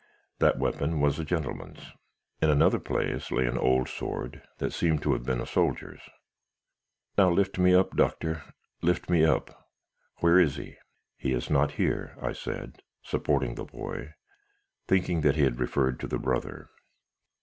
That 0.39 0.57
weapon 0.57 0.99
was 0.99 1.19
a 1.19 1.23
gentleman's. 1.23 1.91
In 2.41 2.49
another 2.49 2.79
place, 2.79 3.29
lay 3.29 3.45
an 3.45 3.55
old 3.59 3.87
sword 3.87 4.41
that 4.57 4.73
seemed 4.73 5.03
to 5.03 5.13
have 5.13 5.23
been 5.25 5.39
a 5.39 5.45
soldier's. 5.45 5.99
"'Now, 7.19 7.29
lift 7.29 7.59
me 7.59 7.75
up, 7.75 7.95
Doctor; 7.95 8.43
lift 8.81 9.11
me 9.11 9.23
up. 9.23 9.69
Where 10.17 10.39
is 10.39 10.55
he?' 10.55 10.73
"'He 11.17 11.33
is 11.33 11.51
not 11.51 11.73
here,' 11.73 12.17
I 12.19 12.33
said, 12.33 12.81
supporting 13.03 13.53
the 13.53 13.63
boy, 13.63 13.95
and 13.97 14.13
thinking 14.87 15.21
that 15.21 15.35
he 15.35 15.47
referred 15.47 15.99
to 15.99 16.07
the 16.07 16.17
brother. 16.17 16.69